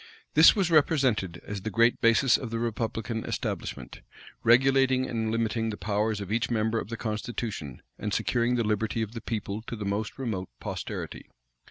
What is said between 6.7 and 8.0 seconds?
of the constitution,